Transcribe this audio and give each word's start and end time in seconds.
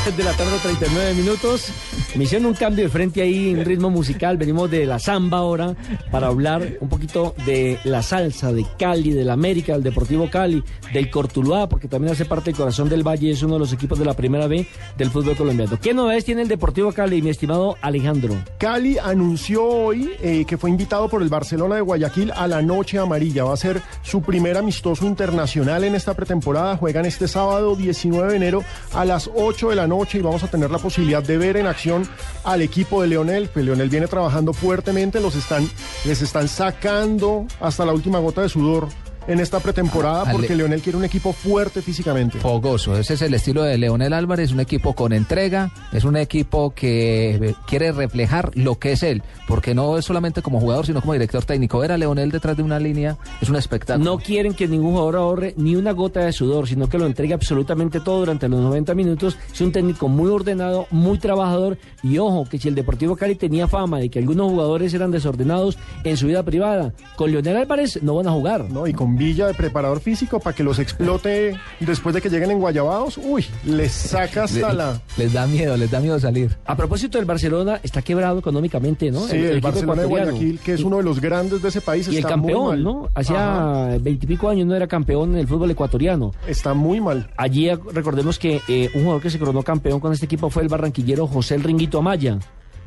de 0.16 0.24
la 0.24 0.32
tarde, 0.32 0.52
39 0.62 1.14
minutos. 1.14 1.72
Me 2.14 2.24
hicieron 2.24 2.46
un 2.46 2.54
cambio 2.54 2.84
de 2.84 2.90
frente 2.90 3.22
ahí 3.22 3.50
en 3.50 3.64
ritmo 3.64 3.90
musical. 3.90 4.36
Venimos 4.36 4.70
de 4.70 4.86
la 4.86 4.98
samba 4.98 5.38
ahora 5.38 5.76
para 6.10 6.28
hablar 6.28 6.76
un 6.80 6.88
poquito 6.88 7.34
de 7.44 7.78
la 7.84 8.02
salsa, 8.02 8.52
de 8.52 8.64
Cali, 8.78 9.12
del 9.12 9.30
América, 9.30 9.74
del 9.74 9.82
Deportivo 9.82 10.28
Cali, 10.30 10.62
del 10.92 11.10
Cortuluá, 11.10 11.68
porque 11.68 11.86
también 11.86 12.12
hace 12.12 12.24
parte 12.24 12.46
del 12.46 12.56
corazón 12.56 12.88
del 12.88 13.06
Valle, 13.06 13.30
es 13.30 13.42
uno 13.42 13.54
de 13.54 13.60
los 13.60 13.72
equipos 13.72 13.98
de 13.98 14.04
la 14.04 14.14
primera 14.14 14.46
B 14.46 14.66
del 14.96 15.10
fútbol 15.10 15.36
colombiano. 15.36 15.78
¿Qué 15.80 15.92
novedades 15.92 16.24
tiene 16.24 16.42
el 16.42 16.48
Deportivo 16.48 16.92
Cali, 16.92 17.20
mi 17.20 17.30
estimado 17.30 17.76
Alejandro? 17.80 18.34
Cali 18.58 18.96
anunció 18.98 19.64
hoy 19.64 20.10
eh, 20.22 20.44
que 20.46 20.56
fue 20.56 20.70
invitado 20.70 21.08
por 21.08 21.22
el 21.22 21.28
Barcelona 21.28 21.76
de 21.76 21.82
Guayaquil 21.82 22.32
a 22.32 22.46
la 22.46 22.62
Noche 22.62 22.98
Amarilla. 22.98 23.44
Va 23.44 23.54
a 23.54 23.58
ser 23.58 23.82
su 24.02 24.22
primer 24.22 24.56
amistoso 24.56 25.06
internacional 25.06 25.84
en 25.84 25.94
esta 25.94 26.14
pretemporada. 26.14 26.76
Juegan 26.76 27.04
este 27.04 27.28
sábado 27.28 27.76
19 27.76 28.30
de 28.30 28.36
enero 28.36 28.64
a 28.94 29.04
las 29.04 29.30
8 29.32 29.68
de 29.70 29.76
la 29.76 29.82
noche 29.82 29.89
y 30.12 30.20
vamos 30.20 30.44
a 30.44 30.48
tener 30.48 30.70
la 30.70 30.78
posibilidad 30.78 31.22
de 31.22 31.36
ver 31.36 31.56
en 31.56 31.66
acción 31.66 32.08
al 32.44 32.62
equipo 32.62 33.02
de 33.02 33.08
Leonel. 33.08 33.50
Pues 33.52 33.64
Leonel 33.64 33.88
viene 33.88 34.06
trabajando 34.06 34.52
fuertemente, 34.52 35.20
los 35.20 35.34
están, 35.34 35.68
les 36.04 36.22
están 36.22 36.46
sacando 36.46 37.46
hasta 37.60 37.84
la 37.84 37.92
última 37.92 38.20
gota 38.20 38.42
de 38.42 38.48
sudor 38.48 38.88
en 39.30 39.38
esta 39.38 39.60
pretemporada 39.60 40.30
porque 40.32 40.56
Leonel 40.56 40.82
quiere 40.82 40.98
un 40.98 41.04
equipo 41.04 41.32
fuerte 41.32 41.82
físicamente. 41.82 42.40
Fogoso, 42.40 42.98
ese 42.98 43.14
es 43.14 43.22
el 43.22 43.32
estilo 43.32 43.62
de 43.62 43.78
Leonel 43.78 44.12
Álvarez, 44.12 44.50
un 44.50 44.58
equipo 44.58 44.92
con 44.94 45.12
entrega, 45.12 45.70
es 45.92 46.02
un 46.02 46.16
equipo 46.16 46.74
que 46.74 47.54
quiere 47.66 47.92
reflejar 47.92 48.50
lo 48.56 48.80
que 48.80 48.92
es 48.92 49.04
él, 49.04 49.22
porque 49.46 49.72
no 49.72 49.96
es 49.96 50.04
solamente 50.04 50.42
como 50.42 50.58
jugador, 50.58 50.84
sino 50.84 51.00
como 51.00 51.12
director 51.12 51.44
técnico. 51.44 51.78
Ver 51.78 51.92
a 51.92 51.98
Leonel 51.98 52.32
detrás 52.32 52.56
de 52.56 52.64
una 52.64 52.80
línea 52.80 53.16
es 53.40 53.48
un 53.48 53.54
espectáculo. 53.54 54.04
No 54.04 54.18
quieren 54.18 54.52
que 54.52 54.66
ningún 54.66 54.92
jugador 54.92 55.16
ahorre 55.16 55.54
ni 55.56 55.76
una 55.76 55.92
gota 55.92 56.24
de 56.24 56.32
sudor, 56.32 56.66
sino 56.66 56.88
que 56.88 56.98
lo 56.98 57.06
entregue 57.06 57.32
absolutamente 57.32 58.00
todo 58.00 58.18
durante 58.18 58.48
los 58.48 58.60
90 58.60 58.94
minutos. 58.96 59.38
Es 59.52 59.60
un 59.60 59.70
técnico 59.70 60.08
muy 60.08 60.28
ordenado, 60.28 60.88
muy 60.90 61.18
trabajador. 61.18 61.78
Y 62.02 62.18
ojo, 62.18 62.46
que 62.50 62.58
si 62.58 62.66
el 62.66 62.74
Deportivo 62.74 63.14
Cali 63.14 63.36
tenía 63.36 63.68
fama 63.68 64.00
de 64.00 64.08
que 64.08 64.18
algunos 64.18 64.50
jugadores 64.50 64.92
eran 64.92 65.12
desordenados 65.12 65.78
en 66.02 66.16
su 66.16 66.26
vida 66.26 66.42
privada, 66.42 66.92
con 67.14 67.30
Leonel 67.30 67.58
Álvarez 67.58 68.02
no 68.02 68.16
van 68.16 68.26
a 68.26 68.32
jugar. 68.32 68.68
¿no? 68.70 68.88
Y 68.88 68.92
con 68.92 69.19
Villa 69.20 69.46
de 69.48 69.52
preparador 69.52 70.00
físico 70.00 70.40
para 70.40 70.56
que 70.56 70.62
los 70.64 70.78
explote 70.78 71.54
después 71.78 72.14
de 72.14 72.22
que 72.22 72.30
lleguen 72.30 72.52
en 72.52 72.58
Guayabados. 72.58 73.18
Uy, 73.22 73.44
les 73.66 73.92
saca 73.92 74.44
hasta 74.44 74.70
Le- 74.70 74.74
la... 74.78 75.00
Les 75.18 75.30
da 75.34 75.46
miedo, 75.46 75.76
les 75.76 75.90
da 75.90 76.00
miedo 76.00 76.18
salir. 76.18 76.56
A 76.64 76.74
propósito 76.74 77.18
del 77.18 77.26
Barcelona, 77.26 77.80
está 77.82 78.00
quebrado 78.00 78.38
económicamente, 78.38 79.10
¿no? 79.10 79.20
Sí, 79.28 79.36
el, 79.36 79.50
equipo 79.50 79.68
Barcelona 79.68 80.00
de 80.00 80.06
ecuatoriano. 80.06 80.30
Guayaquil, 80.38 80.60
que 80.60 80.72
es 80.72 80.80
Y- 80.80 80.84
uno 80.84 80.96
de 80.96 81.02
los 81.02 81.20
grandes 81.20 81.60
de 81.60 81.68
ese 81.68 81.82
país, 81.82 82.08
Y 82.08 82.16
el 82.16 82.22
muy 82.22 82.30
campeón, 82.32 82.66
mal. 82.68 82.82
¿no? 82.82 83.08
Hacía 83.14 83.98
veintipico 84.00 84.48
años 84.48 84.66
no 84.66 84.74
era 84.74 84.86
campeón 84.86 85.32
en 85.34 85.40
el 85.40 85.46
fútbol 85.46 85.70
ecuatoriano. 85.70 86.32
Está 86.48 86.72
muy 86.72 86.98
mal. 87.02 87.30
Allí 87.36 87.70
recordemos 87.92 88.38
que 88.38 88.62
eh, 88.68 88.88
un 88.94 89.02
jugador 89.02 89.20
que 89.20 89.28
se 89.28 89.38
coronó 89.38 89.62
campeón 89.62 90.00
con 90.00 90.14
este 90.14 90.24
equipo 90.24 90.48
fue 90.48 90.62
el 90.62 90.70
barranquillero 90.70 91.26
José 91.26 91.56
el 91.56 91.62
Ringuito 91.62 91.98
Amaya, 91.98 92.38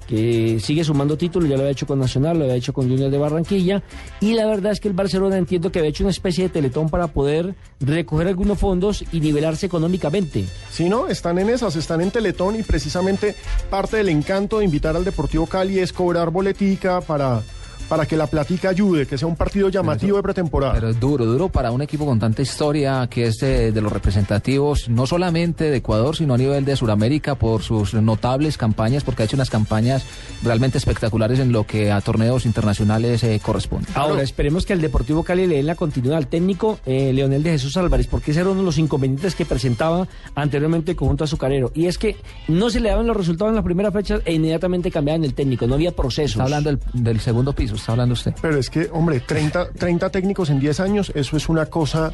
que 0.07 0.59
sigue 0.59 0.83
sumando 0.83 1.17
títulos, 1.17 1.49
ya 1.49 1.55
lo 1.55 1.61
había 1.61 1.71
hecho 1.71 1.87
con 1.87 1.99
Nacional, 1.99 2.37
lo 2.37 2.43
había 2.43 2.55
hecho 2.55 2.73
con 2.73 2.89
Junior 2.89 3.09
de 3.09 3.17
Barranquilla, 3.17 3.83
y 4.19 4.33
la 4.33 4.45
verdad 4.45 4.71
es 4.71 4.79
que 4.79 4.87
el 4.87 4.93
Barcelona 4.93 5.37
entiendo 5.37 5.71
que 5.71 5.79
había 5.79 5.89
hecho 5.89 6.03
una 6.03 6.11
especie 6.11 6.45
de 6.45 6.49
teletón 6.49 6.89
para 6.89 7.07
poder 7.07 7.55
recoger 7.79 8.27
algunos 8.27 8.59
fondos 8.59 9.03
y 9.11 9.19
nivelarse 9.19 9.65
económicamente. 9.65 10.45
Si 10.69 10.89
no, 10.89 11.07
están 11.07 11.39
en 11.39 11.49
esas, 11.49 11.75
están 11.75 12.01
en 12.01 12.11
Teletón 12.11 12.59
y 12.59 12.63
precisamente 12.63 13.35
parte 13.69 13.97
del 13.97 14.09
encanto 14.09 14.59
de 14.59 14.65
invitar 14.65 14.95
al 14.95 15.05
Deportivo 15.05 15.47
Cali 15.47 15.79
es 15.79 15.93
cobrar 15.93 16.29
boletica 16.29 17.01
para, 17.01 17.41
para 17.89 18.05
que 18.05 18.17
la 18.17 18.27
platica 18.27 18.69
ayude, 18.69 19.05
que 19.05 19.17
sea 19.17 19.27
un 19.27 19.35
partido 19.35 19.69
llamativo 19.69 20.17
de 20.17 20.23
pretemporada. 20.23 20.73
Pero 20.73 20.89
es 20.89 20.99
duro, 20.99 21.25
duro 21.25 21.49
para 21.49 21.71
un 21.71 21.81
equipo 21.81 22.05
con 22.05 22.19
tanta 22.19 22.41
historia 22.41 23.07
que 23.09 23.27
es 23.27 23.37
de, 23.37 23.71
de 23.71 23.81
los 23.81 23.91
representativos, 23.91 24.89
no 24.89 25.05
solamente 25.05 25.69
de 25.69 25.77
Ecuador, 25.77 26.15
sino 26.15 26.33
a 26.33 26.37
nivel 26.37 26.65
de 26.65 26.75
Sudamérica 26.75 27.35
por 27.35 27.61
sus 27.61 27.93
notables 27.93 28.57
campañas, 28.57 29.03
porque 29.03 29.23
ha 29.23 29.25
hecho 29.25 29.37
unas 29.37 29.49
campañas 29.49 30.05
realmente 30.43 30.77
espectaculares 30.77 31.39
en 31.39 31.51
lo 31.51 31.65
que 31.65 31.91
a 31.91 32.01
torneos 32.01 32.45
internacionales 32.45 33.23
eh, 33.23 33.39
corresponde. 33.43 33.87
Ahora, 33.95 34.21
esperemos 34.21 34.65
que 34.65 34.73
el 34.73 34.81
Deportivo 34.81 35.23
Cali 35.23 35.47
le 35.47 35.57
den 35.57 35.67
la 35.67 35.75
continuidad 35.75 36.17
al 36.17 36.27
técnico 36.27 36.79
eh, 36.85 37.11
Leonel 37.13 37.43
de 37.43 37.51
Jesús 37.51 37.77
Álvarez, 37.77 38.07
porque 38.07 38.31
ese 38.31 38.41
era 38.41 38.49
uno 38.49 38.61
de 38.61 38.65
los 38.65 38.77
inconvenientes 38.77 39.35
que 39.35 39.45
presentaba 39.45 40.07
anteriormente 40.35 40.91
el 40.91 40.97
conjunto 40.97 41.23
azucarero. 41.23 41.71
Y 41.73 41.87
es 41.87 41.97
que 41.97 42.17
no 42.47 42.69
se 42.69 42.79
le 42.79 42.89
daban 42.89 43.07
los 43.07 43.17
resultados 43.17 43.51
en 43.51 43.55
las 43.55 43.65
primeras 43.65 43.93
fechas 43.93 44.21
e 44.25 44.33
inmediatamente 44.33 44.91
cambiaban 44.91 45.23
el 45.23 45.33
técnico, 45.33 45.67
no 45.67 45.75
había 45.75 45.95
procesos. 45.95 46.31
Está 46.31 46.43
hablando 46.43 46.69
del, 46.69 46.79
del 46.93 47.19
segundo 47.19 47.53
piso, 47.53 47.72
está 47.77 47.93
hablando 47.93 48.13
usted. 48.13 48.33
Pero 48.41 48.57
es 48.57 48.69
que, 48.69 48.89
hombre, 48.91 49.19
30, 49.19 49.71
30 49.71 50.09
técnicos 50.11 50.49
en 50.49 50.59
10 50.59 50.79
años, 50.79 51.11
eso 51.15 51.37
es 51.37 51.49
una 51.49 51.65
cosa 51.67 52.11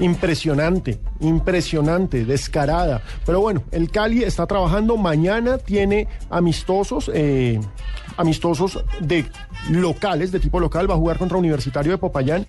impresionante, 0.00 1.00
impresionante, 1.20 2.24
descarada. 2.24 3.02
Pero 3.26 3.40
bueno, 3.40 3.62
el 3.70 3.90
Cali 3.90 4.22
está 4.22 4.46
trabajando, 4.46 4.96
mañana 4.96 5.58
tiene 5.58 6.08
amistosos, 6.30 7.10
eh, 7.14 7.60
amistosos 8.16 8.84
de 9.00 9.26
locales, 9.70 10.32
de 10.32 10.40
tipo 10.40 10.60
local, 10.60 10.90
va 10.90 10.94
a 10.94 10.98
jugar 10.98 11.18
contra 11.18 11.38
Universitario 11.38 11.92
de 11.92 11.98
Popayán. 11.98 12.46